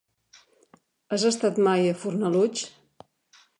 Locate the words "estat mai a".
1.29-1.99